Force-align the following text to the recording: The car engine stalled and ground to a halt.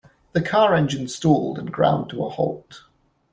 The 0.33 0.41
car 0.41 0.73
engine 0.73 1.07
stalled 1.07 1.59
and 1.59 1.71
ground 1.71 2.09
to 2.09 2.25
a 2.25 2.29
halt. 2.29 2.85